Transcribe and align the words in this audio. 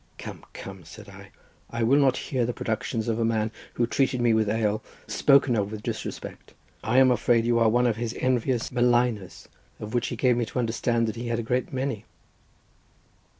"Come, 0.17 0.43
come," 0.55 0.83
said 0.83 1.07
I, 1.07 1.29
"I 1.69 1.83
will 1.83 1.99
not 1.99 2.17
hear 2.17 2.43
the 2.43 2.55
productions 2.55 3.07
of 3.07 3.19
a 3.19 3.23
man 3.23 3.51
who 3.75 3.85
treated 3.85 4.19
me 4.19 4.33
with 4.33 4.49
ale 4.49 4.81
spoken 5.05 5.55
of 5.55 5.71
with 5.71 5.83
disrespect. 5.83 6.55
I 6.83 6.97
am 6.97 7.11
afraid 7.11 7.41
that 7.43 7.47
you 7.49 7.59
are 7.59 7.69
one 7.69 7.85
of 7.85 7.97
his 7.97 8.17
envious 8.19 8.71
maligners, 8.71 9.47
of 9.79 9.93
which 9.93 10.07
he 10.07 10.15
gave 10.15 10.37
me 10.37 10.45
to 10.45 10.57
understand 10.57 11.07
that 11.07 11.17
he 11.17 11.27
had 11.27 11.37
a 11.37 11.43
great 11.43 11.71
many." 11.71 12.05